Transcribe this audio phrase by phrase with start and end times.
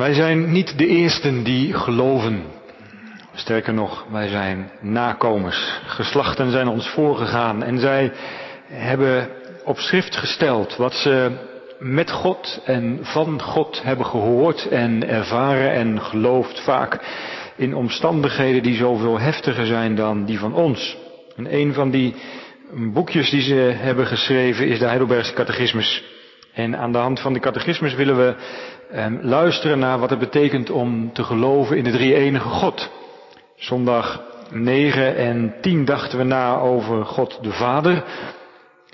[0.00, 2.42] Wij zijn niet de eersten die geloven.
[3.34, 5.80] Sterker nog, wij zijn nakomers.
[5.86, 8.12] Geslachten zijn ons voorgegaan en zij
[8.66, 9.28] hebben
[9.64, 11.30] op schrift gesteld wat ze
[11.78, 17.00] met God en van God hebben gehoord en ervaren en geloofd, vaak
[17.56, 20.96] in omstandigheden die zoveel heftiger zijn dan die van ons.
[21.36, 22.14] En een van die
[22.92, 26.04] boekjes die ze hebben geschreven is de Heidelbergse Catechismus.
[26.52, 28.34] En aan de hand van de catechismus willen we
[28.92, 32.90] eh, luisteren naar wat het betekent om te geloven in de drie enige God.
[33.56, 38.04] Zondag 9 en 10 dachten we na over God de Vader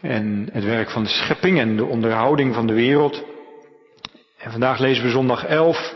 [0.00, 3.24] en het werk van de schepping en de onderhouding van de wereld.
[4.38, 5.94] En vandaag lezen we zondag 11.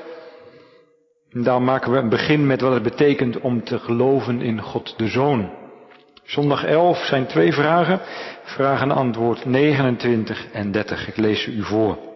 [1.33, 4.95] En daar maken we een begin met wat het betekent om te geloven in God
[4.97, 5.51] de Zoon.
[6.25, 8.01] Zondag 11 zijn twee vragen.
[8.43, 11.09] Vraag en antwoord 29 en 30.
[11.09, 12.09] Ik lees ze u voor.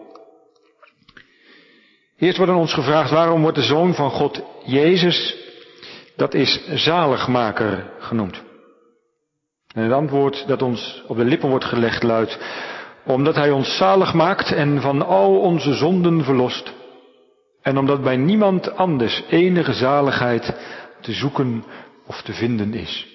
[2.24, 5.36] Eerst wordt aan ons gevraagd waarom wordt de Zoon van God Jezus,
[6.16, 8.42] dat is zaligmaker genoemd.
[9.74, 12.38] En het antwoord dat ons op de lippen wordt gelegd luidt,
[13.06, 16.72] omdat Hij ons zalig maakt en van al onze zonden verlost.
[17.62, 20.54] En omdat bij niemand anders enige zaligheid
[21.00, 21.64] te zoeken
[22.06, 23.06] of te vinden is.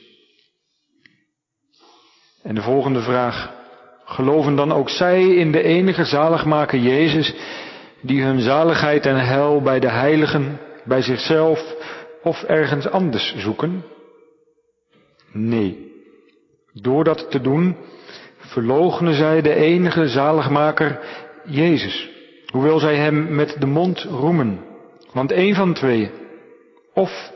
[2.43, 3.57] En de volgende vraag.
[4.05, 7.33] Geloven dan ook zij in de enige zaligmaker Jezus,
[8.01, 11.75] die hun zaligheid en hel bij de heiligen, bij zichzelf
[12.23, 13.83] of ergens anders zoeken?
[15.31, 15.87] Nee.
[16.73, 17.75] Door dat te doen,
[18.37, 20.99] verloochenen zij de enige zaligmaker
[21.45, 22.09] Jezus,
[22.51, 24.59] hoewel zij hem met de mond roemen.
[25.13, 26.11] Want één van twee,
[26.93, 27.31] of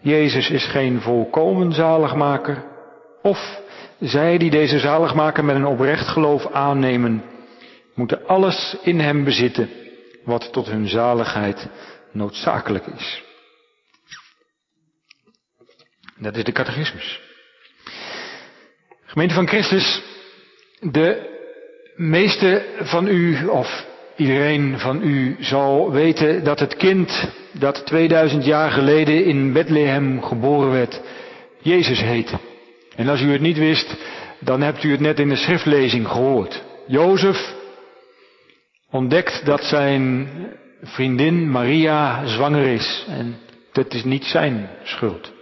[0.00, 2.64] Jezus is geen volkomen zaligmaker,
[3.22, 3.60] of
[4.00, 7.22] zij die deze zaligmaker met een oprecht geloof aannemen,
[7.94, 9.79] moeten alles in hem bezitten
[10.30, 11.68] wat tot hun zaligheid
[12.12, 13.22] noodzakelijk is.
[16.18, 17.20] Dat is de catechismus.
[19.06, 20.02] Gemeente van Christus,
[20.80, 21.38] de
[21.96, 28.70] meeste van u, of iedereen van u, zal weten dat het kind dat 2000 jaar
[28.70, 31.00] geleden in Bethlehem geboren werd,
[31.58, 32.38] Jezus heette.
[32.96, 33.96] En als u het niet wist,
[34.38, 36.62] dan hebt u het net in de schriftlezing gehoord.
[36.86, 37.54] Jozef
[38.90, 40.28] ontdekt dat zijn
[40.82, 43.04] vriendin Maria zwanger is.
[43.08, 43.38] En
[43.72, 45.32] dat is niet zijn schuld.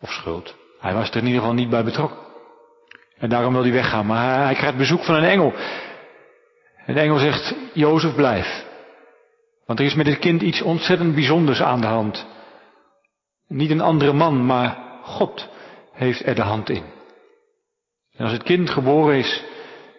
[0.00, 0.56] Of schuld.
[0.80, 2.18] Hij was er in ieder geval niet bij betrokken.
[3.18, 4.06] En daarom wil hij weggaan.
[4.06, 5.52] Maar hij krijgt bezoek van een engel.
[6.86, 8.66] En de engel zegt, Jozef blijf.
[9.66, 12.26] Want er is met dit kind iets ontzettend bijzonders aan de hand.
[13.46, 15.48] Niet een andere man, maar God
[15.92, 16.84] heeft er de hand in.
[18.16, 19.44] En als het kind geboren is,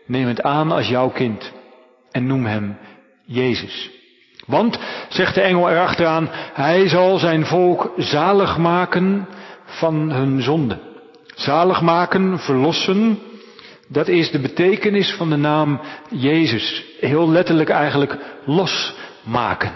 [0.05, 1.51] neem het aan als jouw kind
[2.11, 2.77] en noem hem
[3.25, 3.89] Jezus.
[4.45, 9.27] Want, zegt de engel erachteraan, hij zal zijn volk zalig maken
[9.65, 10.79] van hun zonde.
[11.35, 13.19] Zalig maken, verlossen,
[13.87, 16.85] dat is de betekenis van de naam Jezus.
[16.99, 19.71] Heel letterlijk eigenlijk losmaken.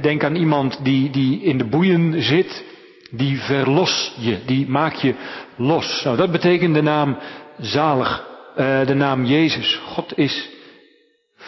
[0.00, 2.64] denk aan iemand die, die in de boeien zit,
[3.10, 5.14] die verlos je, die maak je
[5.56, 6.02] los.
[6.04, 7.18] Nou, dat betekent de naam
[7.58, 8.26] zalig,
[8.56, 9.80] uh, de naam Jezus.
[9.86, 10.48] God is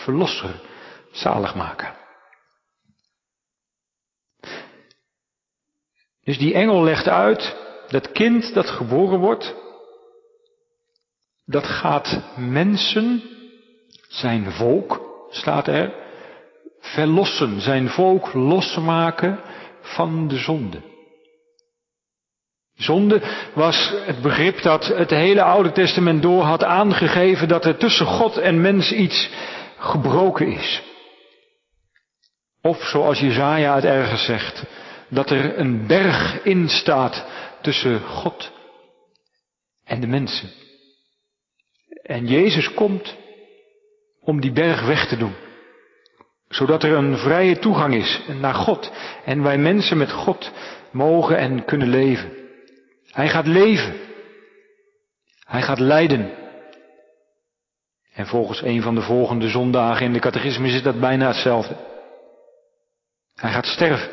[0.02, 0.60] verlosser,
[1.10, 1.94] zalig maken.
[6.24, 7.56] Dus die engel legt uit,
[7.88, 9.54] dat kind dat geboren wordt,
[11.44, 13.22] dat gaat mensen,
[14.08, 15.94] zijn volk, staat er,
[16.80, 19.40] verlossen, zijn volk losmaken
[19.80, 20.90] van de zonde.
[22.74, 23.22] Zonde
[23.54, 28.36] was het begrip dat het hele Oude Testament door had aangegeven dat er tussen God
[28.36, 29.30] en mens iets
[29.82, 30.82] gebroken is.
[32.62, 34.64] Of zoals Jezaja het ergens zegt,
[35.08, 37.26] dat er een berg in staat
[37.62, 38.52] tussen God
[39.84, 40.50] en de mensen.
[42.02, 43.16] En Jezus komt
[44.20, 45.34] om die berg weg te doen.
[46.48, 48.92] Zodat er een vrije toegang is naar God.
[49.24, 50.52] En wij mensen met God
[50.90, 52.32] mogen en kunnen leven.
[53.10, 53.94] Hij gaat leven.
[55.44, 56.41] Hij gaat lijden.
[58.12, 61.76] En volgens een van de volgende zondagen in de catechismus is dat bijna hetzelfde.
[63.34, 64.10] Hij gaat sterven.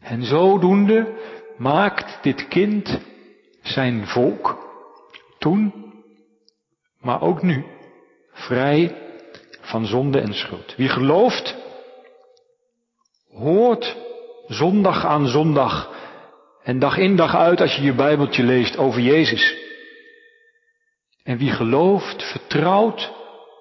[0.00, 1.14] En zodoende
[1.56, 3.00] maakt dit kind
[3.62, 4.70] zijn volk
[5.38, 5.92] toen,
[7.00, 7.64] maar ook nu,
[8.32, 8.96] vrij
[9.60, 10.74] van zonde en schuld.
[10.76, 11.56] Wie gelooft,
[13.30, 13.96] hoort
[14.46, 15.90] zondag aan zondag
[16.62, 19.61] en dag in dag uit als je je Bijbeltje leest over Jezus.
[21.22, 23.12] En wie gelooft, vertrouwt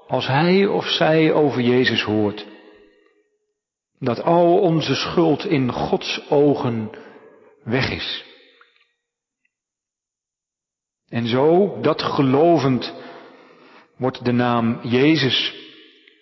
[0.07, 2.45] als hij of zij over Jezus hoort.
[3.99, 6.89] Dat al onze schuld in Gods ogen
[7.63, 8.25] weg is.
[11.07, 12.93] En zo, dat gelovend,
[13.97, 15.55] wordt de naam Jezus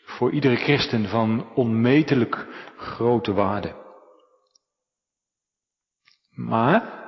[0.05, 2.47] voor iedere christen van onmetelijk
[2.77, 3.75] grote waarde.
[6.31, 7.03] Maar,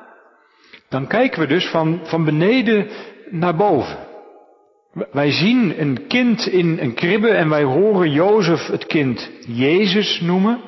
[0.90, 2.90] dan kijken we dus van, van beneden
[3.30, 4.11] naar boven.
[4.92, 10.62] Wij zien een kind in een kribbe en wij horen Jozef het kind Jezus noemen.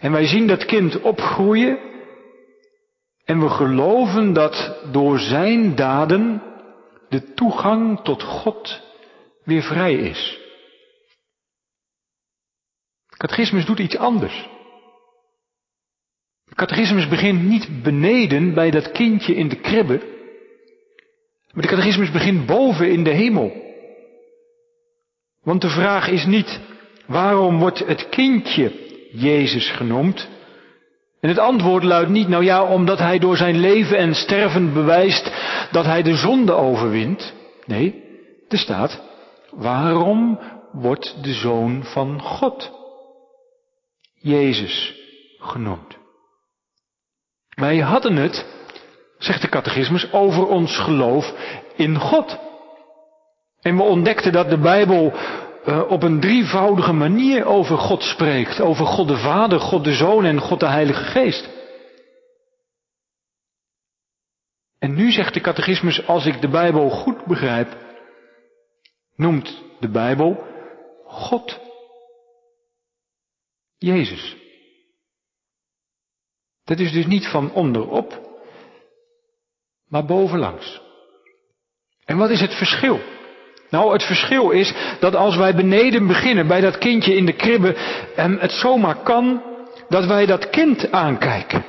[0.00, 1.78] En wij zien dat kind opgroeien
[3.24, 6.42] en we geloven dat door zijn daden
[7.08, 8.82] de toegang tot God
[9.44, 10.38] weer vrij is.
[13.16, 14.48] Catechismus doet iets anders.
[16.44, 20.13] De catechismus begint niet beneden bij dat kindje in de kribbe,
[21.54, 23.52] maar de catechismus begint boven in de hemel.
[25.42, 26.60] Want de vraag is niet
[27.06, 28.72] waarom wordt het kindje
[29.12, 30.28] Jezus genoemd,
[31.24, 35.32] en het antwoord luidt niet, nou ja, omdat hij door zijn leven en sterven bewijst
[35.70, 37.34] dat hij de zonde overwint.
[37.66, 38.04] Nee,
[38.48, 39.02] er staat,
[39.50, 40.40] waarom
[40.72, 42.70] wordt de zoon van God
[44.14, 44.94] Jezus
[45.38, 45.96] genoemd?
[47.48, 48.46] Wij hadden het,
[49.24, 51.34] zegt de catechismus, over ons geloof
[51.76, 52.38] in God.
[53.60, 55.12] En we ontdekten dat de Bijbel
[55.66, 58.60] uh, op een drievoudige manier over God spreekt.
[58.60, 61.48] Over God de Vader, God de Zoon en God de Heilige Geest.
[64.78, 67.76] En nu zegt de catechismus, als ik de Bijbel goed begrijp,
[69.16, 70.44] noemt de Bijbel
[71.04, 71.60] God
[73.78, 74.36] Jezus.
[76.64, 78.33] Dat is dus niet van onderop,
[79.94, 80.80] maar bovenlangs.
[82.04, 83.00] En wat is het verschil?
[83.70, 87.76] Nou, het verschil is dat als wij beneden beginnen bij dat kindje in de kribbe,
[88.16, 89.42] en het zomaar kan
[89.88, 91.64] dat wij dat kind aankijken.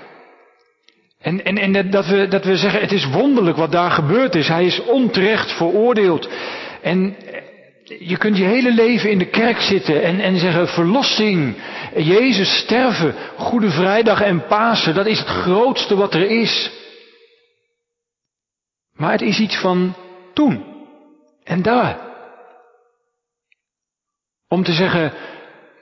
[1.19, 4.47] En, en, en dat, we, dat we zeggen, het is wonderlijk wat daar gebeurd is.
[4.47, 6.29] Hij is onterecht veroordeeld.
[6.81, 7.15] En
[7.83, 11.55] je kunt je hele leven in de kerk zitten en, en zeggen, verlossing,
[11.95, 16.83] Jezus sterven, Goede Vrijdag en Pasen, dat is het grootste wat er is.
[18.95, 19.95] Maar het is iets van
[20.33, 20.65] toen.
[21.43, 21.99] En daar.
[24.47, 25.13] Om te zeggen,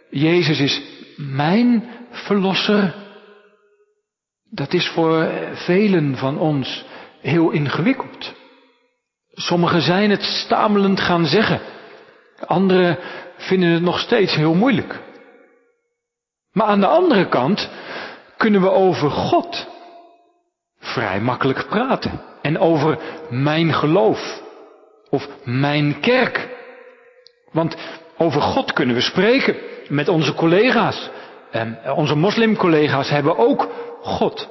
[0.10, 0.82] Jezus is
[1.18, 2.96] mijn verlosser,
[4.50, 6.86] dat is voor velen van ons
[7.22, 8.34] heel ingewikkeld.
[9.32, 11.62] Sommigen zijn het stamelend gaan zeggen.
[12.46, 12.98] Anderen
[13.38, 15.02] vinden het nog steeds heel moeilijk.
[16.52, 17.70] Maar aan de andere kant
[18.38, 19.68] kunnen we over God
[20.80, 22.33] vrij makkelijk praten.
[22.44, 23.00] En over
[23.30, 24.42] mijn geloof.
[25.10, 26.50] Of mijn kerk.
[27.52, 27.76] Want
[28.18, 29.56] over God kunnen we spreken
[29.88, 31.10] met onze collega's.
[31.52, 33.70] En onze moslimcollega's hebben ook
[34.02, 34.50] God.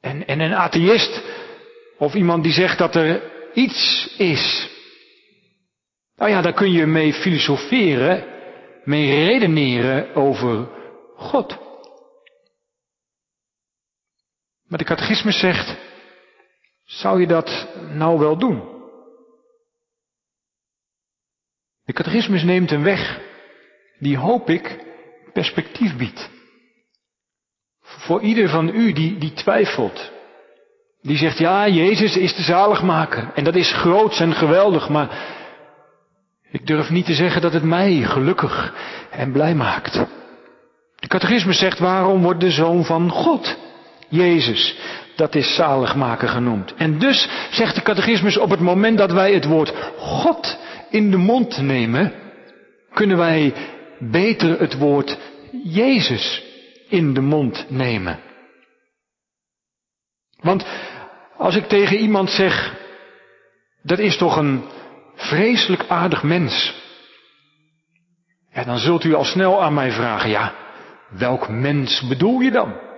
[0.00, 1.22] En, en een atheïst,
[1.98, 3.22] of iemand die zegt dat er
[3.54, 4.68] iets is.
[6.16, 8.24] Nou ja, daar kun je mee filosoferen,
[8.84, 10.68] mee redeneren over
[11.16, 11.58] God.
[14.68, 15.76] Maar de catechismus zegt,
[16.90, 18.62] zou je dat nou wel doen?
[21.84, 23.20] De catechismus neemt een weg
[23.98, 24.84] die, hoop ik,
[25.32, 26.30] perspectief biedt.
[27.82, 30.10] Voor ieder van u die, die twijfelt.
[31.02, 33.30] Die zegt, ja, Jezus is de zaligmaker.
[33.34, 35.38] En dat is groots en geweldig, maar
[36.50, 38.74] ik durf niet te zeggen dat het mij gelukkig
[39.10, 39.92] en blij maakt.
[40.94, 43.58] De catechismus zegt, waarom wordt de Zoon van God,
[44.08, 44.78] Jezus,
[45.20, 46.74] dat is zaligmaker genoemd.
[46.74, 50.58] En dus zegt de catechismus, op het moment dat wij het woord God
[50.90, 52.12] in de mond nemen,
[52.92, 53.54] kunnen wij
[53.98, 55.18] beter het woord
[55.64, 56.42] Jezus
[56.88, 58.18] in de mond nemen.
[60.40, 60.66] Want
[61.36, 62.76] als ik tegen iemand zeg,
[63.82, 64.64] dat is toch een
[65.14, 66.74] vreselijk aardig mens.
[68.52, 70.54] Ja, dan zult u al snel aan mij vragen, ja,
[71.08, 72.89] welk mens bedoel je dan?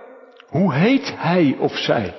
[0.53, 2.13] Hoe heet hij of zij?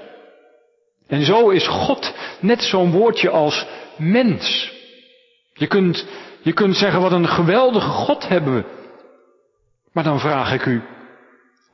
[1.07, 4.73] En zo is God net zo'n woordje als mens.
[5.53, 6.07] Je kunt,
[6.43, 8.65] je kunt zeggen, wat een geweldige God hebben we.
[9.93, 10.83] Maar dan vraag ik u,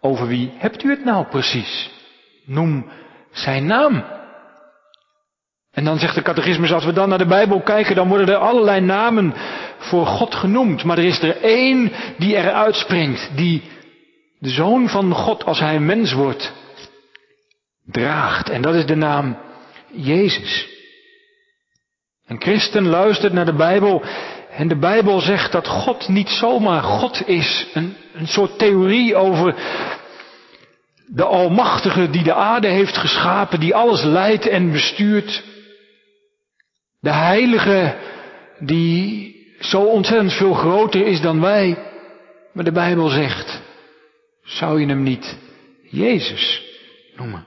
[0.00, 1.90] over wie hebt u het nou precies?
[2.44, 2.90] Noem
[3.30, 4.04] zijn naam.
[5.72, 8.36] En dan zegt de catechismus, als we dan naar de Bijbel kijken, dan worden er
[8.36, 9.34] allerlei namen
[9.78, 10.84] voor God genoemd.
[10.84, 13.62] Maar er is er één die eruit springt, die
[14.40, 16.52] de zoon van God, als hij mens wordt,
[17.86, 18.48] draagt.
[18.48, 19.38] En dat is de naam
[19.92, 20.68] Jezus.
[22.26, 24.02] Een christen luistert naar de Bijbel
[24.50, 29.54] en de Bijbel zegt dat God niet zomaar God is, een een soort theorie over
[31.06, 35.42] de Almachtige die de aarde heeft geschapen, die alles leidt en bestuurt.
[37.00, 37.96] De Heilige
[38.58, 41.78] die zo ontzettend veel groter is dan wij.
[42.52, 43.60] Maar de Bijbel zegt,
[44.50, 45.38] zou je hem niet
[45.82, 46.62] Jezus
[47.16, 47.46] noemen?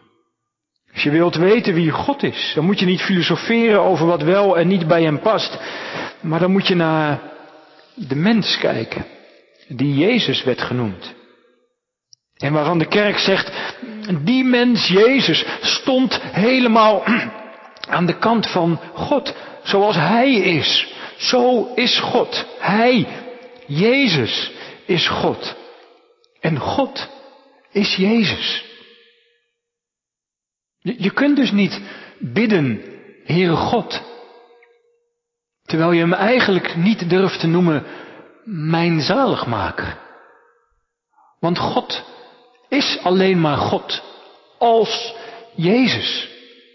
[0.93, 4.57] Als je wilt weten wie God is, dan moet je niet filosoferen over wat wel
[4.57, 5.59] en niet bij hem past.
[6.21, 7.21] Maar dan moet je naar
[7.95, 9.05] de mens kijken,
[9.67, 11.13] die Jezus werd genoemd.
[12.37, 13.51] En waarvan de kerk zegt,
[14.21, 17.03] die mens Jezus stond helemaal
[17.95, 20.93] aan de kant van God, zoals Hij is.
[21.17, 22.45] Zo is God.
[22.59, 23.07] Hij,
[23.67, 24.51] Jezus,
[24.85, 25.55] is God.
[26.43, 27.09] En God
[27.71, 28.65] is Jezus.
[30.79, 31.81] Je, kunt dus niet
[32.19, 32.81] bidden,
[33.23, 34.01] Heere God,
[35.65, 37.85] terwijl je hem eigenlijk niet durft te noemen
[38.43, 39.97] mijn zaligmaker.
[41.39, 42.03] Want God
[42.69, 44.03] is alleen maar God
[44.57, 45.15] als
[45.55, 46.29] Jezus.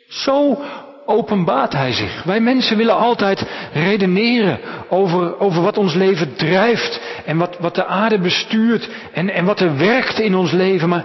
[0.08, 0.64] Zo
[1.08, 2.22] openbaart hij zich.
[2.22, 7.84] Wij mensen willen altijd redeneren over, over wat ons leven drijft en wat, wat de
[7.84, 10.88] aarde bestuurt en, en wat er werkt in ons leven.
[10.88, 11.04] Maar,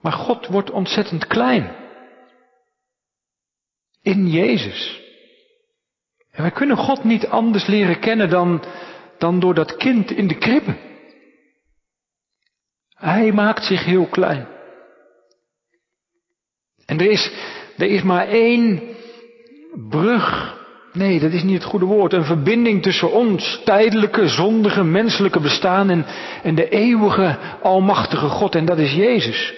[0.00, 1.74] maar God wordt ontzettend klein.
[4.02, 5.00] In Jezus.
[6.30, 8.64] En wij kunnen God niet anders leren kennen dan,
[9.18, 10.76] dan door dat kind in de kribbe.
[12.94, 14.46] Hij maakt zich heel klein.
[16.86, 17.30] En er is,
[17.76, 18.80] er is maar één
[19.90, 20.54] brug.
[20.92, 22.12] Nee, dat is niet het goede woord.
[22.12, 26.04] Een verbinding tussen ons tijdelijke, zondige, menselijke bestaan en,
[26.42, 28.54] en de eeuwige, almachtige God.
[28.54, 29.54] En dat is Jezus.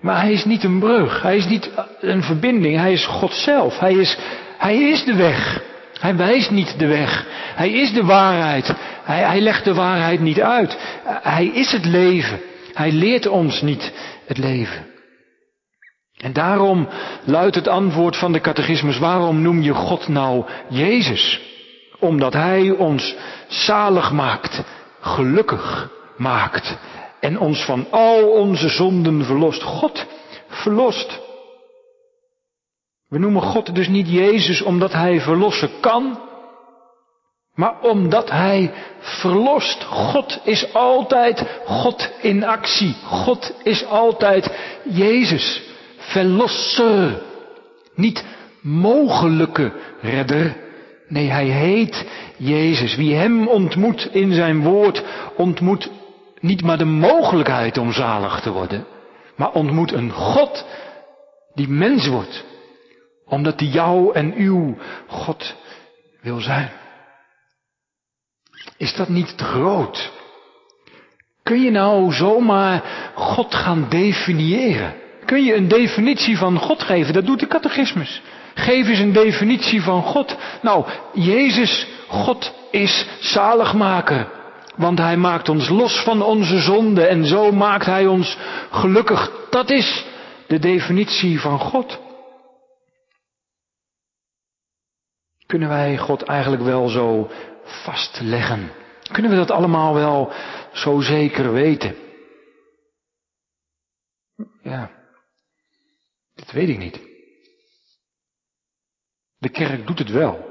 [0.00, 1.22] Maar hij is niet een brug.
[1.22, 2.76] Hij is niet een verbinding.
[2.76, 3.78] Hij is God zelf.
[3.78, 4.18] Hij is,
[4.58, 5.62] hij is de weg.
[6.00, 7.26] Hij wijst niet de weg.
[7.54, 8.74] Hij is de waarheid.
[9.02, 10.78] Hij, hij legt de waarheid niet uit.
[11.04, 12.40] Hij is het leven.
[12.74, 13.92] Hij leert ons niet
[14.26, 14.89] het leven.
[16.20, 16.88] En daarom
[17.24, 21.40] luidt het antwoord van de catechismus, waarom noem je God nou Jezus?
[21.98, 23.16] Omdat Hij ons
[23.48, 24.62] zalig maakt,
[25.00, 26.78] gelukkig maakt
[27.20, 29.62] en ons van al onze zonden verlost.
[29.62, 30.06] God
[30.48, 31.20] verlost.
[33.08, 36.20] We noemen God dus niet Jezus omdat Hij verlossen kan,
[37.54, 39.84] maar omdat Hij verlost.
[39.84, 42.96] God is altijd God in actie.
[43.04, 45.68] God is altijd Jezus
[46.10, 47.22] verlosser.
[47.94, 48.24] Niet
[48.60, 50.56] mogelijke redder.
[51.08, 52.96] Nee, hij heet Jezus.
[52.96, 55.02] Wie hem ontmoet in zijn woord,
[55.36, 55.90] ontmoet
[56.40, 58.86] niet maar de mogelijkheid om zalig te worden,
[59.36, 60.66] maar ontmoet een God
[61.54, 62.44] die mens wordt,
[63.26, 64.76] omdat hij jou en uw
[65.06, 65.54] God
[66.20, 66.70] wil zijn.
[68.76, 70.12] Is dat niet groot?
[71.42, 72.82] Kun je nou zomaar
[73.14, 74.99] God gaan definiëren?
[75.24, 77.14] Kun je een definitie van God geven.
[77.14, 78.22] Dat doet de catechismus.
[78.54, 80.36] Geef eens een definitie van God.
[80.62, 84.28] Nou, Jezus, God is zaligmaker.
[84.76, 88.36] Want hij maakt ons los van onze zonde en zo maakt hij ons
[88.70, 89.30] gelukkig.
[89.50, 90.04] Dat is
[90.46, 92.00] de definitie van God.
[95.46, 97.30] Kunnen wij God eigenlijk wel zo
[97.64, 98.70] vastleggen?
[99.12, 100.32] Kunnen we dat allemaal wel
[100.72, 101.94] zo zeker weten?
[104.62, 104.90] Ja,
[106.50, 107.00] dat weet ik niet.
[109.38, 110.48] De kerk doet het wel.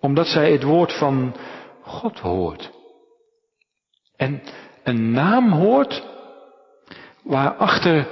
[0.00, 1.36] Omdat zij het woord van
[1.82, 2.70] God hoort.
[4.16, 4.42] En
[4.82, 6.04] een naam hoort
[7.22, 8.08] waarachter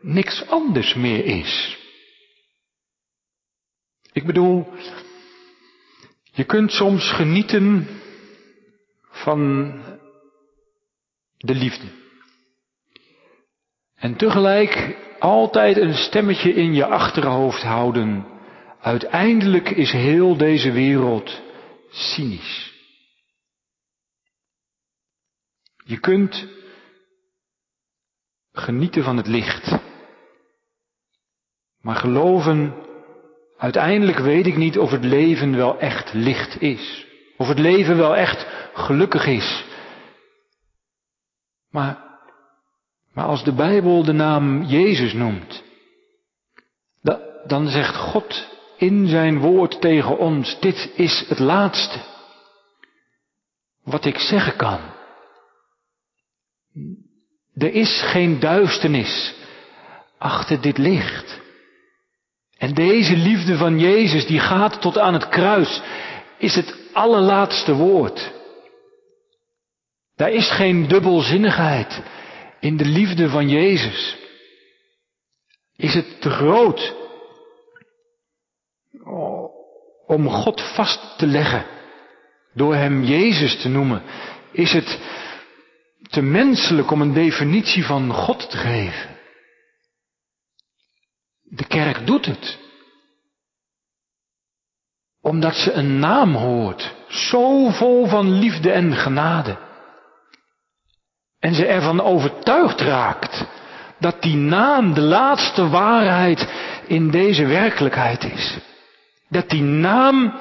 [0.00, 1.78] niks anders meer is.
[4.12, 4.72] Ik bedoel,
[6.22, 7.86] je kunt soms genieten
[9.10, 9.70] van
[11.36, 12.05] de liefde.
[13.96, 18.26] En tegelijk altijd een stemmetje in je achterhoofd houden.
[18.80, 21.42] Uiteindelijk is heel deze wereld
[21.90, 22.74] cynisch.
[25.84, 26.48] Je kunt
[28.52, 29.78] genieten van het licht.
[31.80, 32.74] Maar geloven,
[33.56, 37.06] uiteindelijk weet ik niet of het leven wel echt licht is.
[37.36, 39.64] Of het leven wel echt gelukkig is.
[41.70, 42.05] Maar
[43.16, 45.64] maar als de Bijbel de naam Jezus noemt,
[47.46, 51.98] dan zegt God in zijn woord tegen ons, dit is het laatste
[53.84, 54.80] wat ik zeggen kan.
[57.54, 59.34] Er is geen duisternis
[60.18, 61.40] achter dit licht.
[62.58, 65.82] En deze liefde van Jezus, die gaat tot aan het kruis,
[66.38, 68.32] is het allerlaatste woord.
[70.16, 72.02] Daar is geen dubbelzinnigheid
[72.66, 74.16] in de liefde van Jezus.
[75.76, 76.94] Is het te groot
[80.06, 81.66] om God vast te leggen
[82.54, 84.02] door Hem Jezus te noemen?
[84.52, 84.98] Is het
[86.02, 89.16] te menselijk om een definitie van God te geven?
[91.42, 92.58] De kerk doet het.
[95.20, 99.58] Omdat ze een naam hoort, zo vol van liefde en genade.
[101.46, 103.44] En ze ervan overtuigd raakt
[103.98, 106.48] dat die naam de laatste waarheid
[106.86, 108.56] in deze werkelijkheid is.
[109.28, 110.34] Dat die naam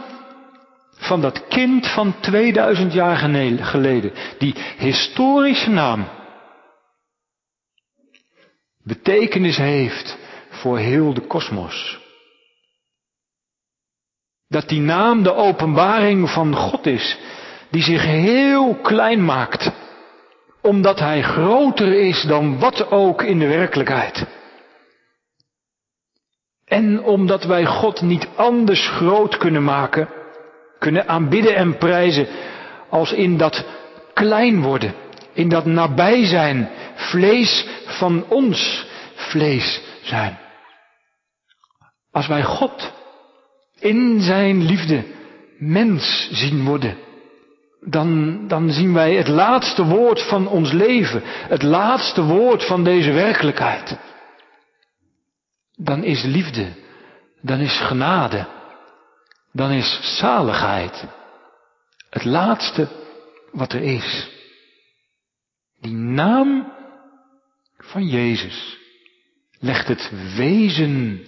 [0.92, 3.18] van dat kind van 2000 jaar
[3.62, 6.08] geleden, die historische naam,
[8.84, 10.18] betekenis heeft
[10.50, 12.00] voor heel de kosmos.
[14.48, 17.18] Dat die naam de openbaring van God is,
[17.70, 19.84] die zich heel klein maakt
[20.66, 24.26] omdat hij groter is dan wat ook in de werkelijkheid.
[26.66, 30.10] En omdat wij God niet anders groot kunnen maken,
[30.80, 32.28] kunnen aanbidden en prijzen
[32.90, 33.66] als in dat
[34.14, 34.94] klein worden,
[35.34, 40.40] in dat nabij zijn, vlees van ons vlees zijn.
[42.12, 42.94] Als wij God
[43.80, 45.04] in zijn liefde
[45.58, 47.05] mens zien worden,
[47.86, 53.12] dan, dan zien wij het laatste woord van ons leven, het laatste woord van deze
[53.12, 53.98] werkelijkheid.
[55.76, 56.74] Dan is liefde,
[57.42, 58.48] dan is genade,
[59.52, 61.06] dan is zaligheid
[62.16, 62.88] het laatste
[63.52, 64.30] wat er is.
[65.82, 66.74] Die naam
[67.78, 68.78] van Jezus
[69.60, 71.26] legt het wezen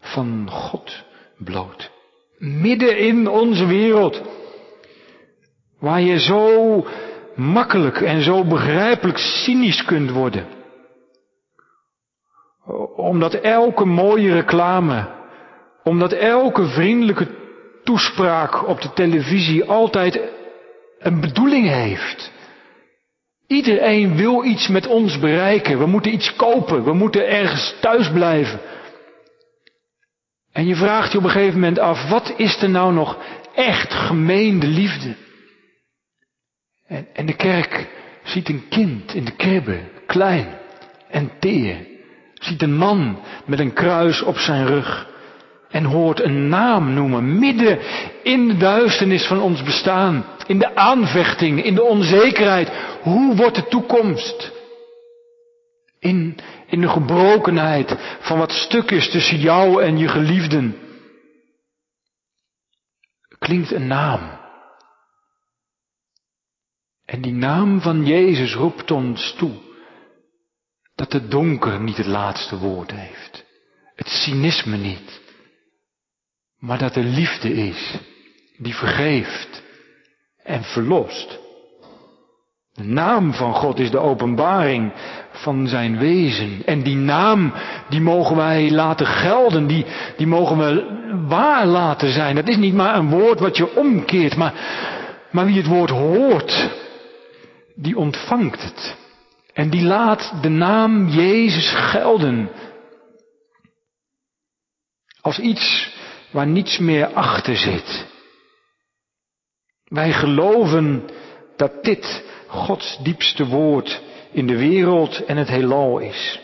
[0.00, 1.04] van God
[1.38, 1.90] bloot.
[2.38, 4.22] Midden in onze wereld
[5.78, 6.84] Waar je zo
[7.34, 10.46] makkelijk en zo begrijpelijk cynisch kunt worden.
[12.96, 15.08] Omdat elke mooie reclame,
[15.82, 17.26] omdat elke vriendelijke
[17.84, 20.20] toespraak op de televisie altijd
[20.98, 22.32] een bedoeling heeft.
[23.46, 25.78] Iedereen wil iets met ons bereiken.
[25.78, 26.84] We moeten iets kopen.
[26.84, 28.60] We moeten ergens thuis blijven.
[30.52, 33.18] En je vraagt je op een gegeven moment af, wat is er nou nog
[33.54, 35.14] echt gemeende liefde?
[36.86, 37.88] En, en de kerk
[38.22, 40.46] ziet een kind in de kribbe, klein
[41.08, 41.86] en teer.
[42.34, 45.14] Ziet een man met een kruis op zijn rug.
[45.70, 47.78] En hoort een naam noemen, midden
[48.22, 50.24] in de duisternis van ons bestaan.
[50.46, 52.70] In de aanvechting, in de onzekerheid.
[53.02, 54.52] Hoe wordt de toekomst?
[55.98, 60.76] In, in de gebrokenheid van wat stuk is tussen jou en je geliefden.
[63.38, 64.35] Klinkt een naam.
[67.06, 69.54] En die naam van Jezus roept ons toe
[70.94, 73.44] dat het donker niet het laatste woord heeft.
[73.94, 75.20] Het cynisme niet.
[76.58, 77.98] Maar dat er liefde is
[78.56, 79.62] die vergeeft
[80.42, 81.38] en verlost.
[82.72, 84.92] De naam van God is de openbaring
[85.30, 86.62] van zijn wezen.
[86.64, 87.52] En die naam,
[87.88, 90.84] die mogen wij laten gelden, die, die mogen we
[91.28, 92.34] waar laten zijn.
[92.34, 94.54] Dat is niet maar een woord wat je omkeert, maar,
[95.30, 96.70] maar wie het woord hoort,
[97.76, 98.96] die ontvangt het.
[99.52, 102.50] En die laat de naam Jezus gelden.
[105.20, 105.94] Als iets
[106.30, 108.06] waar niets meer achter zit.
[109.84, 111.08] Wij geloven
[111.56, 116.40] dat dit Gods diepste woord in de wereld en het heelal is.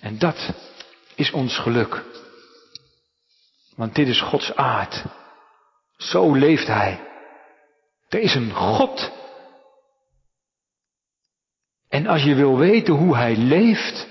[0.00, 0.52] En dat
[1.14, 2.04] is ons geluk.
[3.76, 5.04] Want dit is Gods aard.
[5.96, 7.13] Zo leeft Hij.
[8.14, 9.12] Er is een God.
[11.88, 14.06] En als je wil weten hoe hij leeft,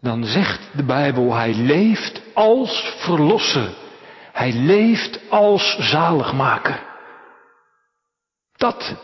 [0.00, 3.74] dan zegt de Bijbel, hij leeft als verlosser.
[4.32, 6.86] Hij leeft als zaligmaker.
[8.56, 8.96] Dat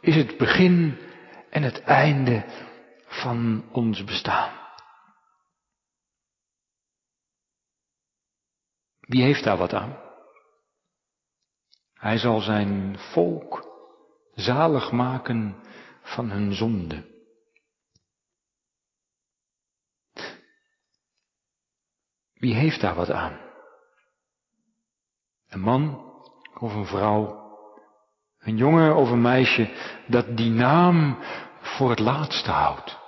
[0.00, 0.98] is het begin
[1.50, 2.44] en het einde
[3.06, 4.52] van ons bestaan.
[9.00, 10.07] Wie heeft daar wat aan?
[11.98, 13.68] Hij zal zijn volk
[14.34, 15.62] zalig maken
[16.02, 17.16] van hun zonde.
[22.34, 23.40] Wie heeft daar wat aan?
[25.48, 26.12] Een man
[26.54, 27.52] of een vrouw,
[28.38, 29.70] een jongen of een meisje
[30.06, 31.18] dat die naam
[31.60, 32.98] voor het laatste houdt.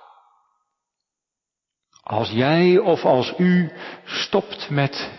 [2.02, 3.72] Als jij of als u
[4.04, 5.12] stopt met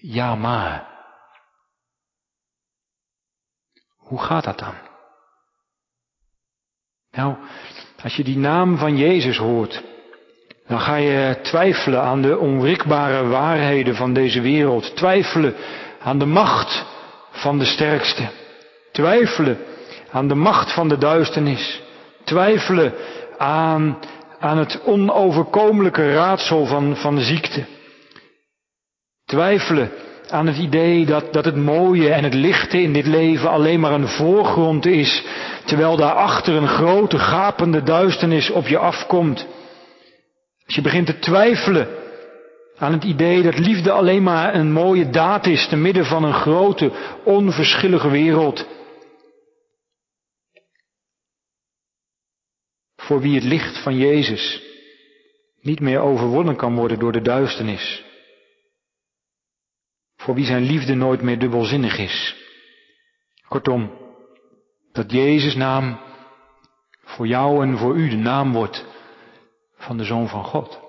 [0.00, 0.89] ja maar,
[4.10, 4.74] Hoe gaat dat dan?
[7.10, 7.36] Nou,
[8.02, 9.82] als je die naam van Jezus hoort,
[10.66, 14.96] dan ga je twijfelen aan de onwrikbare waarheden van deze wereld.
[14.96, 15.54] Twijfelen
[16.00, 16.84] aan de macht
[17.30, 18.28] van de sterkste.
[18.92, 19.58] Twijfelen
[20.10, 21.82] aan de macht van de duisternis.
[22.24, 22.94] Twijfelen
[23.38, 23.98] aan,
[24.38, 27.64] aan het onoverkomelijke raadsel van, van ziekte.
[29.24, 29.92] Twijfelen
[30.30, 33.92] aan het idee dat, dat het mooie en het lichte in dit leven alleen maar
[33.92, 35.24] een voorgrond is,
[35.64, 39.46] terwijl daarachter een grote gapende duisternis op je afkomt.
[40.66, 41.88] Als je begint te twijfelen
[42.76, 46.34] aan het idee dat liefde alleen maar een mooie daad is te midden van een
[46.34, 46.92] grote,
[47.24, 48.66] onverschillige wereld.
[52.96, 54.62] Voor wie het licht van Jezus
[55.60, 58.09] niet meer overwonnen kan worden door de duisternis.
[60.20, 62.36] Voor wie zijn liefde nooit meer dubbelzinnig is.
[63.48, 63.90] Kortom,
[64.92, 66.00] dat Jezus naam
[67.02, 68.84] voor jou en voor u de naam wordt
[69.76, 70.80] van de Zoon van God.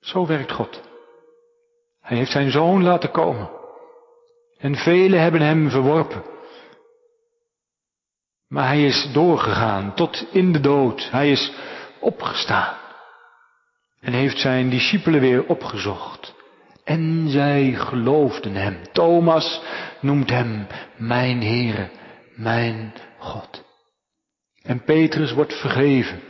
[0.00, 0.82] Zo werkt God.
[2.00, 3.50] Hij heeft zijn Zoon laten komen.
[4.58, 6.24] En velen hebben hem verworpen.
[8.48, 11.10] Maar hij is doorgegaan tot in de dood.
[11.10, 11.52] Hij is
[12.00, 12.76] opgestaan.
[14.00, 16.35] En heeft zijn discipelen weer opgezocht.
[16.86, 18.78] En zij geloofden hem.
[18.92, 19.60] Thomas
[20.00, 21.90] noemt hem mijn Heere,
[22.34, 23.64] mijn God.
[24.62, 26.20] En Petrus wordt vergeven.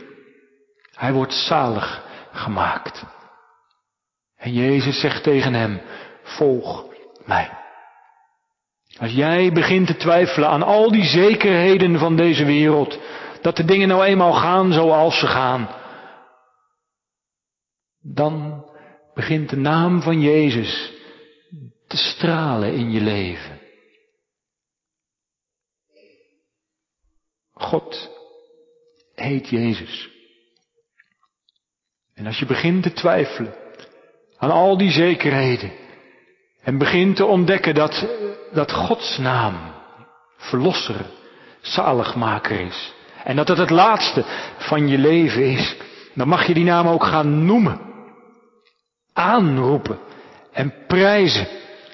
[0.93, 3.05] Hij wordt zalig gemaakt.
[4.37, 5.81] En Jezus zegt tegen hem,
[6.23, 6.85] volg
[7.25, 7.49] mij.
[8.99, 12.99] Als jij begint te twijfelen aan al die zekerheden van deze wereld,
[13.41, 15.69] dat de dingen nou eenmaal gaan zoals ze gaan,
[18.01, 18.65] dan
[19.17, 20.91] begint de naam van Jezus
[21.87, 23.59] te stralen in je leven.
[27.53, 28.09] God
[29.15, 30.09] heet Jezus.
[32.13, 33.53] En als je begint te twijfelen
[34.37, 35.71] aan al die zekerheden
[36.61, 38.07] en begint te ontdekken dat,
[38.51, 39.73] dat Gods naam
[40.37, 41.05] verlosser,
[41.61, 44.23] zaligmaker is en dat het het laatste
[44.57, 45.75] van je leven is,
[46.13, 47.87] dan mag je die naam ook gaan noemen,
[49.17, 49.99] aanroepen
[50.51, 51.47] en prijzen.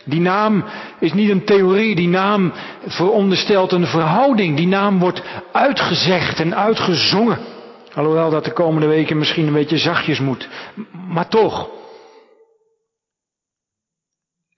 [0.06, 0.64] Die naam
[1.00, 2.54] is niet een theorie, die naam
[2.86, 4.58] veronderstelt een verhouding.
[4.58, 7.40] Die naam wordt uitgezegd en uitgezongen.
[7.94, 10.50] Alhoewel dat de komende weken misschien een beetje zachtjes moet.
[11.08, 11.70] Maar toch.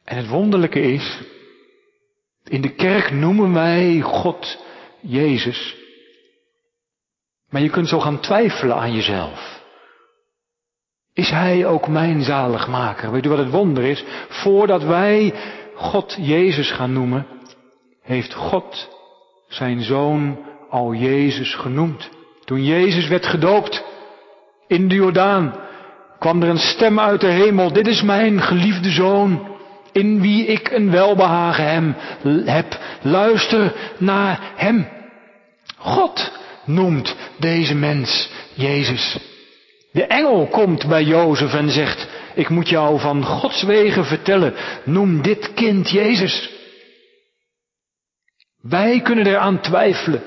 [0.04, 1.20] En het wonderlijke is,
[2.44, 4.64] in de kerk noemen wij God
[5.00, 5.76] Jezus.
[7.50, 9.64] Maar je kunt zo gaan twijfelen aan jezelf.
[11.16, 13.12] Is Hij ook mijn zaligmaker?
[13.12, 14.04] Weet u wat het wonder is?
[14.30, 15.34] Voordat wij
[15.76, 17.28] God Jezus gaan noemen,
[18.02, 18.90] heeft God
[19.48, 20.38] zijn zoon
[20.70, 22.10] al Jezus genoemd.
[22.46, 23.84] Toen Jezus werd gedoopt
[24.68, 25.56] in de Jordaan,
[26.20, 27.74] kwam er een stem uit de hemel.
[27.74, 29.48] Dit is mijn geliefde zoon,
[29.92, 31.96] in wie ik een welbehagen
[32.46, 32.80] heb.
[33.02, 34.88] Luister naar hem.
[35.78, 36.32] God
[36.66, 39.34] noemt deze mens Jezus.
[39.96, 44.54] De engel komt bij Jozef en zegt, ik moet jou van Gods wegen vertellen,
[44.84, 46.50] noem dit kind Jezus.
[48.62, 50.24] Wij kunnen eraan twijfelen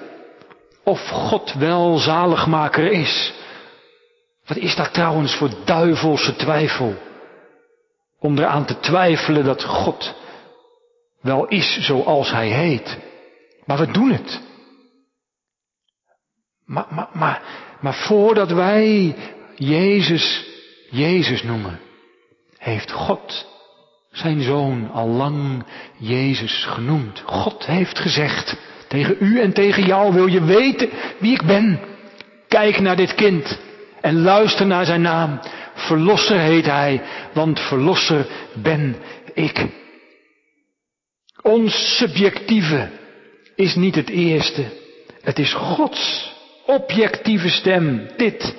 [0.84, 3.32] of God wel zaligmaker is.
[4.46, 6.94] Wat is dat trouwens voor duivelse twijfel?
[8.18, 10.14] Om eraan te twijfelen dat God
[11.20, 12.98] wel is zoals hij heet.
[13.64, 14.40] Maar we doen het.
[16.64, 17.42] Maar, maar, maar,
[17.80, 19.16] maar voordat wij
[19.58, 20.46] Jezus
[20.90, 21.80] Jezus noemen,
[22.58, 23.46] heeft God
[24.12, 25.64] zijn zoon al lang
[25.98, 27.22] Jezus genoemd.
[27.26, 28.56] God heeft gezegd,
[28.88, 31.80] tegen u en tegen jou wil je weten wie ik ben.
[32.48, 33.58] Kijk naar dit kind
[34.00, 35.40] en luister naar zijn naam.
[35.74, 38.96] Verlosser heet hij, want verlosser ben
[39.34, 39.66] ik.
[41.42, 42.90] Ons subjectieve
[43.54, 44.64] is niet het eerste.
[45.22, 46.32] Het is Gods
[46.66, 48.08] objectieve stem.
[48.16, 48.54] Dit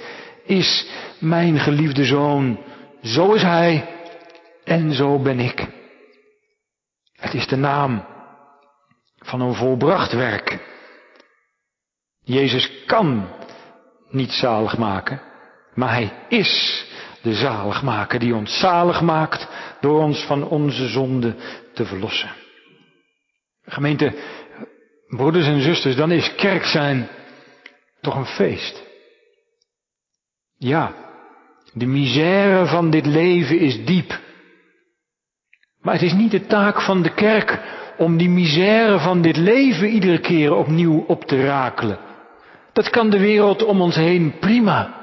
[0.49, 0.87] is
[1.19, 2.59] mijn geliefde zoon.
[3.01, 3.89] Zo is hij
[4.63, 5.67] en zo ben ik.
[7.15, 8.05] Het is de naam
[9.17, 10.59] van een volbracht werk.
[12.23, 13.29] Jezus kan
[14.09, 15.21] niet zalig maken,
[15.73, 16.85] maar hij is
[17.21, 19.47] de zaligmaker die ons zalig maakt
[19.81, 21.35] door ons van onze zonde
[21.73, 22.31] te verlossen.
[23.65, 24.13] Gemeente,
[25.07, 27.09] broeders en zusters, dan is kerk zijn
[28.01, 28.88] toch een feest.
[30.61, 30.93] Ja,
[31.73, 34.19] de misère van dit leven is diep.
[35.81, 37.59] Maar het is niet de taak van de kerk
[37.97, 41.99] om die misère van dit leven iedere keer opnieuw op te rakelen.
[42.73, 44.97] Dat kan de wereld om ons heen prima.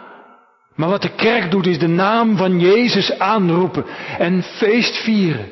[0.74, 3.84] Maar wat de kerk doet is de naam van Jezus aanroepen
[4.18, 5.48] en feest vieren.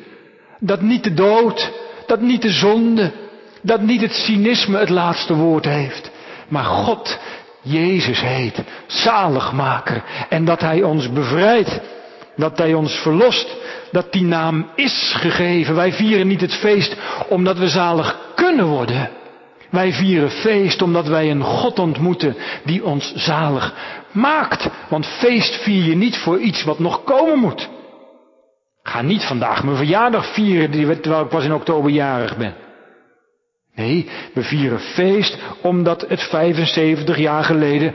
[0.59, 1.71] Dat niet de dood,
[2.07, 3.11] dat niet de zonde,
[3.61, 6.11] dat niet het cynisme het laatste woord heeft.
[6.47, 7.19] Maar God,
[7.65, 10.03] Jezus heet, zaligmaker.
[10.29, 11.79] En dat Hij ons bevrijdt,
[12.35, 13.57] dat Hij ons verlost,
[13.91, 15.75] dat die naam is gegeven.
[15.75, 16.95] Wij vieren niet het feest
[17.29, 19.09] omdat we zalig kunnen worden.
[19.69, 23.73] Wij vieren feest omdat wij een God ontmoeten die ons zalig
[24.11, 24.69] maakt.
[24.89, 27.69] Want feest vier je niet voor iets wat nog komen moet.
[28.83, 32.64] ga niet vandaag mijn verjaardag vieren terwijl ik pas in oktober jarig ben.
[33.75, 37.93] Nee, we vieren feest omdat het 75 jaar geleden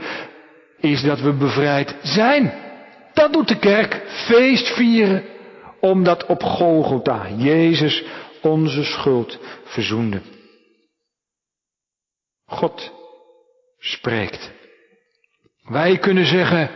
[0.77, 2.53] is dat we bevrijd zijn.
[3.13, 5.23] Dat doet de kerk, feest vieren,
[5.79, 8.03] omdat op Golgotha Jezus
[8.41, 10.21] onze schuld verzoende.
[12.45, 12.91] God
[13.79, 14.51] spreekt.
[15.63, 16.69] Wij kunnen zeggen,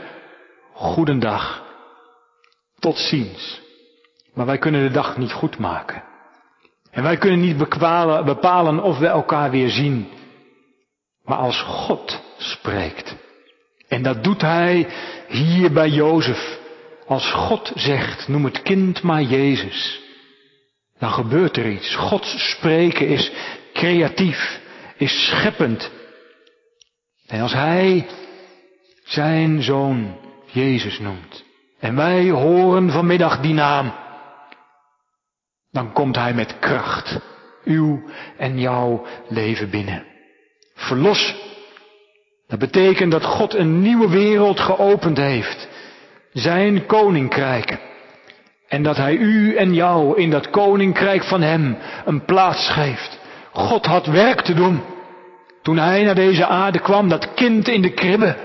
[0.73, 1.65] goedendag,
[2.79, 3.61] tot ziens.
[4.33, 6.14] Maar wij kunnen de dag niet goed maken.
[6.95, 10.07] En wij kunnen niet bepalen, bepalen of we elkaar weer zien.
[11.23, 13.15] Maar als God spreekt,
[13.87, 14.87] en dat doet hij
[15.27, 16.59] hier bij Jozef,
[17.07, 20.01] als God zegt, noem het kind maar Jezus,
[20.99, 21.95] dan gebeurt er iets.
[21.95, 23.31] Gods spreken is
[23.73, 24.59] creatief,
[24.97, 25.91] is scheppend.
[27.27, 28.07] En als hij
[29.03, 30.17] zijn zoon
[30.51, 31.43] Jezus noemt,
[31.79, 33.93] en wij horen vanmiddag die naam,
[35.75, 37.19] dan komt hij met kracht
[37.63, 38.03] uw
[38.37, 40.05] en jouw leven binnen.
[40.75, 41.35] Verlos,
[42.47, 45.67] dat betekent dat God een nieuwe wereld geopend heeft.
[46.31, 47.77] Zijn koninkrijk.
[48.67, 53.19] En dat hij u en jou in dat koninkrijk van hem een plaats geeft.
[53.51, 54.81] God had werk te doen.
[55.61, 58.35] Toen hij naar deze aarde kwam, dat kind in de kribbe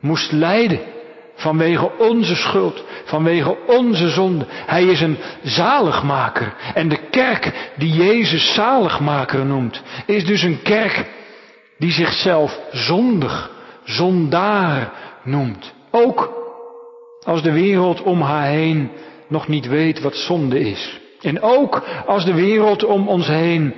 [0.00, 0.93] moest lijden.
[1.34, 4.46] Vanwege onze schuld, vanwege onze zonde.
[4.48, 6.54] Hij is een zaligmaker.
[6.74, 11.10] En de kerk die Jezus zaligmaker noemt, is dus een kerk
[11.78, 13.50] die zichzelf zondig,
[13.84, 14.92] zondaar
[15.22, 15.74] noemt.
[15.90, 16.42] Ook
[17.24, 18.90] als de wereld om haar heen
[19.28, 21.00] nog niet weet wat zonde is.
[21.20, 23.74] En ook als de wereld om ons heen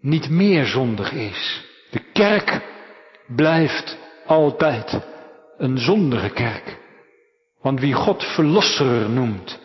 [0.00, 1.64] niet meer zondig is.
[1.90, 2.60] De kerk
[3.26, 5.00] blijft altijd
[5.60, 6.78] een zondige kerk.
[7.60, 9.58] Want wie God verlosser noemt,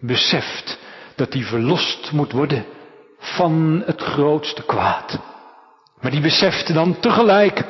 [0.00, 0.78] beseft
[1.14, 2.64] dat hij verlost moet worden
[3.18, 5.18] van het grootste kwaad.
[6.00, 7.64] Maar die beseft dan tegelijk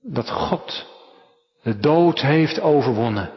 [0.00, 0.86] dat God
[1.62, 3.30] de dood heeft overwonnen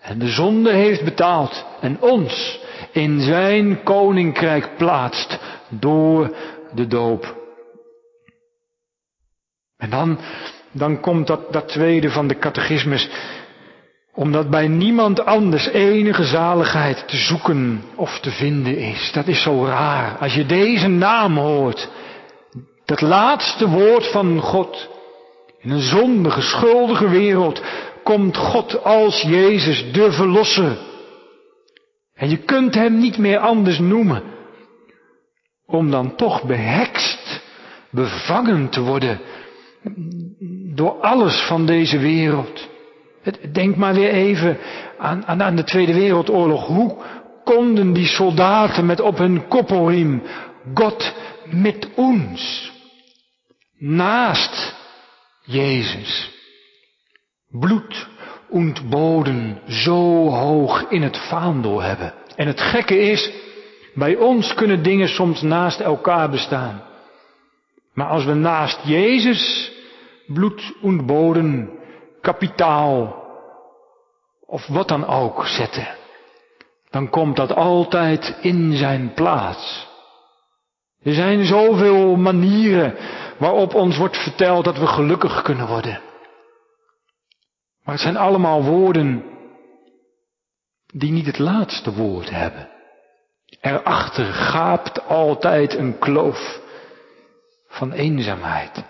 [0.00, 2.60] en de zonde heeft betaald en ons
[2.92, 6.36] in zijn koninkrijk plaatst door
[6.74, 7.36] de doop.
[9.76, 10.18] En dan
[10.72, 13.08] dan komt dat, dat tweede van de catechismus.
[14.14, 19.12] Omdat bij niemand anders enige zaligheid te zoeken of te vinden is.
[19.12, 20.18] Dat is zo raar.
[20.18, 21.88] Als je deze naam hoort.
[22.84, 24.88] Dat laatste woord van God.
[25.60, 27.62] In een zondige, schuldige wereld
[28.02, 30.78] komt God als Jezus, de Verlosser.
[32.14, 34.22] En je kunt hem niet meer anders noemen.
[35.66, 37.42] Om dan toch behekst,
[37.90, 39.20] bevangen te worden
[40.78, 42.68] door alles van deze wereld.
[43.52, 44.58] Denk maar weer even
[44.98, 46.66] aan, aan, aan de Tweede Wereldoorlog.
[46.66, 46.96] Hoe
[47.44, 50.22] konden die soldaten met op hun koppelriem
[50.74, 51.14] God
[51.44, 52.72] met ons
[53.78, 54.74] naast
[55.44, 56.30] Jezus
[57.50, 58.08] bloed
[58.48, 62.14] und boden zo hoog in het vaandel hebben.
[62.36, 63.30] En het gekke is,
[63.94, 66.82] bij ons kunnen dingen soms naast elkaar bestaan.
[67.94, 69.72] Maar als we naast Jezus
[70.28, 71.06] bloed und
[72.20, 73.26] kapitaal
[74.46, 75.88] of wat dan ook zetten,
[76.90, 79.86] dan komt dat altijd in zijn plaats.
[81.02, 82.94] Er zijn zoveel manieren
[83.38, 86.00] waarop ons wordt verteld dat we gelukkig kunnen worden.
[87.84, 89.24] Maar het zijn allemaal woorden
[90.86, 92.68] die niet het laatste woord hebben.
[93.60, 96.60] Erachter gaapt altijd een kloof
[97.68, 98.84] van eenzaamheid.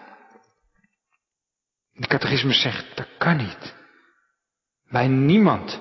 [1.99, 3.75] De catechismus zegt, dat kan niet.
[4.91, 5.81] Bij niemand.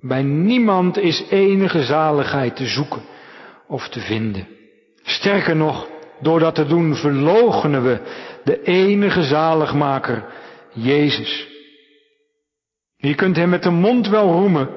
[0.00, 3.02] Bij niemand is enige zaligheid te zoeken
[3.66, 4.48] of te vinden.
[5.02, 5.88] Sterker nog,
[6.20, 8.00] door dat te doen verloochenen we
[8.44, 10.24] de enige zaligmaker,
[10.72, 11.48] Jezus.
[12.96, 14.68] Je kunt hem met de mond wel roemen,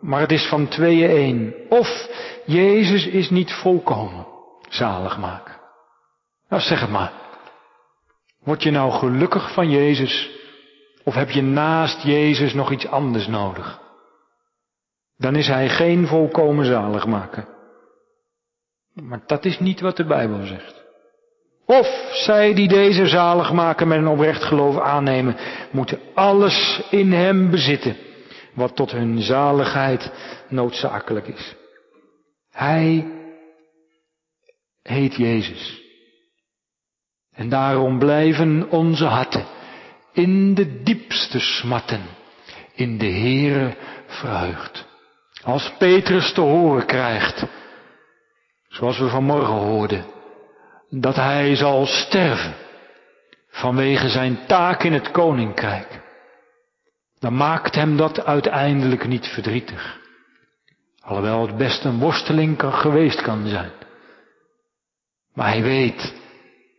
[0.00, 1.54] maar het is van tweeën één.
[1.68, 2.08] Of
[2.44, 4.26] Jezus is niet volkomen
[4.68, 5.54] zalig maken.
[6.48, 7.25] Nou zeg het maar.
[8.46, 10.30] Word je nou gelukkig van Jezus
[11.04, 13.80] of heb je naast Jezus nog iets anders nodig?
[15.16, 17.48] Dan is Hij geen volkomen zalig maken.
[18.94, 20.84] Maar dat is niet wat de Bijbel zegt.
[21.64, 25.36] Of zij die deze zalig maken met een oprecht geloof aannemen,
[25.70, 27.96] moeten alles in Hem bezitten,
[28.54, 30.12] wat tot hun zaligheid
[30.48, 31.54] noodzakelijk is.
[32.50, 33.06] Hij
[34.82, 35.85] heet Jezus.
[37.36, 39.44] En daarom blijven onze harten
[40.12, 42.00] in de diepste smatten
[42.74, 44.86] in de Heere verheugd.
[45.42, 47.44] Als Petrus te horen krijgt,
[48.68, 50.04] zoals we vanmorgen hoorden,
[50.90, 52.54] dat hij zal sterven
[53.48, 56.00] vanwege zijn taak in het koninkrijk,
[57.18, 59.98] dan maakt hem dat uiteindelijk niet verdrietig.
[61.00, 63.72] Alhoewel het best een worsteling kan, geweest kan zijn.
[65.34, 66.14] Maar hij weet,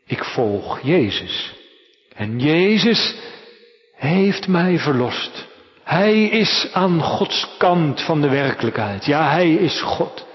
[0.07, 1.55] ik volg Jezus.
[2.13, 3.15] En Jezus
[3.95, 5.47] heeft mij verlost.
[5.83, 9.05] Hij is aan Gods kant van de werkelijkheid.
[9.05, 10.25] Ja, hij is God.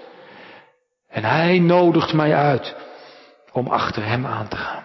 [1.09, 2.77] En hij nodigt mij uit
[3.53, 4.85] om achter hem aan te gaan.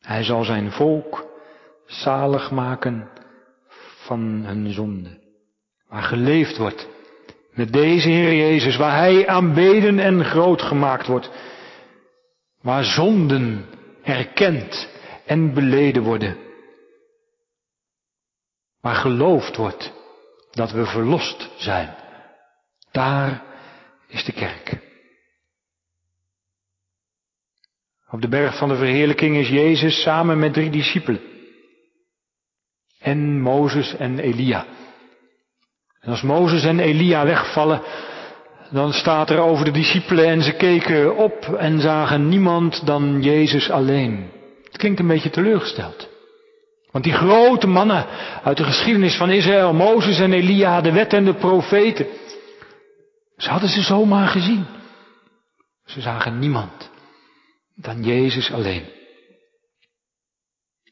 [0.00, 1.26] Hij zal zijn volk
[1.86, 3.10] zalig maken
[4.04, 5.18] van hun zonde.
[5.88, 6.88] Waar geleefd wordt
[7.58, 11.30] met deze Heer Jezus, waar Hij aanbeden en groot gemaakt wordt.
[12.60, 13.64] Waar zonden
[14.02, 14.88] herkend
[15.26, 16.36] en beleden worden.
[18.80, 19.92] Waar geloofd wordt
[20.50, 21.94] dat we verlost zijn.
[22.90, 23.42] Daar
[24.06, 24.86] is de kerk.
[28.10, 31.20] Op de berg van de verheerlijking is Jezus samen met drie discipelen.
[32.98, 34.66] En Mozes en Elia.
[36.00, 37.82] En als Mozes en Elia wegvallen,
[38.70, 43.70] dan staat er over de discipelen en ze keken op en zagen niemand dan Jezus
[43.70, 44.30] alleen.
[44.64, 46.08] Het klinkt een beetje teleurgesteld.
[46.90, 48.06] Want die grote mannen
[48.42, 52.06] uit de geschiedenis van Israël, Mozes en Elia, de wet en de profeten,
[53.36, 54.66] ze hadden ze zomaar gezien.
[55.84, 56.90] Ze zagen niemand
[57.74, 58.84] dan Jezus alleen.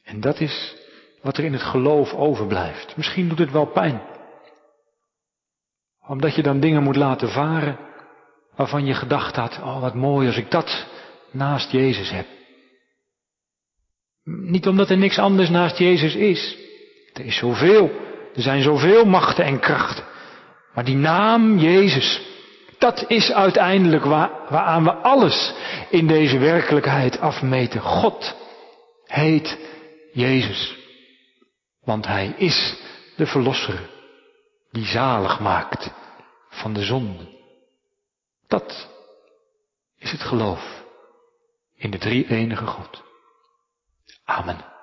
[0.03, 0.75] En dat is
[1.21, 2.97] wat er in het geloof overblijft.
[2.97, 4.01] Misschien doet het wel pijn.
[6.07, 7.77] Omdat je dan dingen moet laten varen
[8.55, 10.85] waarvan je gedacht had, oh wat mooi als ik dat
[11.31, 12.25] naast Jezus heb.
[14.23, 16.57] Niet omdat er niks anders naast Jezus is.
[17.13, 17.91] Er is zoveel,
[18.35, 20.03] er zijn zoveel machten en krachten.
[20.73, 22.21] Maar die naam Jezus,
[22.77, 25.53] dat is uiteindelijk waar, waaraan we alles
[25.89, 27.81] in deze werkelijkheid afmeten.
[27.81, 28.35] God
[29.05, 29.57] heet
[30.13, 30.75] Jezus.
[31.83, 32.75] Want Hij is
[33.15, 33.95] de Verlosser
[34.77, 35.91] die zalig maakt
[36.49, 37.27] van de zonde.
[38.47, 38.89] Dat
[39.97, 40.83] is het geloof
[41.75, 43.03] in de drie enige God.
[44.25, 44.76] Amen.